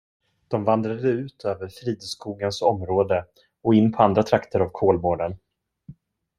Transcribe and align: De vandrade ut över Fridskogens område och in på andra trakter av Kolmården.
De 0.47 0.63
vandrade 0.65 1.09
ut 1.09 1.45
över 1.45 1.67
Fridskogens 1.67 2.61
område 2.61 3.25
och 3.61 3.73
in 3.73 3.91
på 3.91 4.03
andra 4.03 4.23
trakter 4.23 4.59
av 4.59 4.69
Kolmården. 4.69 5.37